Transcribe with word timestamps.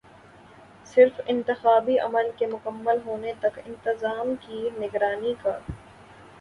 صرف 0.87 1.19
انتخابی 1.25 1.97
عمل 1.99 2.29
کے 2.37 2.47
مکمل 2.47 2.97
ہونے 3.05 3.33
تک 3.41 3.59
نظام 3.85 4.35
کی 4.41 4.67
نگرانی 4.79 5.33
کا 5.43 5.57